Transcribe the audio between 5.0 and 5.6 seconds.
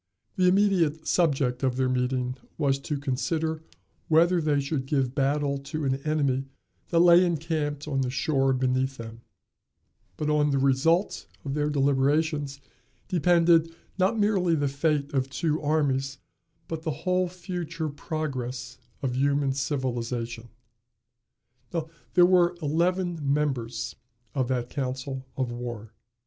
battle